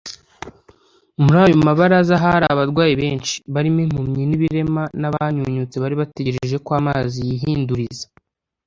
Muri 1.23 1.37
ayo 1.43 1.55
mabaraza 1.67 2.13
hari 2.23 2.45
abarwayi 2.53 2.93
benshi, 3.01 3.33
barimo 3.53 3.79
impumyi 3.85 4.23
n’ibirema, 4.27 4.83
n’abanyunyutse 5.01 5.75
bari 5.79 5.95
bategereje 6.01 6.55
ko 6.65 6.69
amazi 6.79 7.19
yihinduriza” 7.29 8.05